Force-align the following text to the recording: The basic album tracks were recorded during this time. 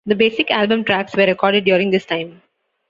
The 0.07 0.15
basic 0.15 0.49
album 0.49 0.83
tracks 0.83 1.15
were 1.15 1.27
recorded 1.27 1.63
during 1.65 1.91
this 1.91 2.05
time. 2.05 2.41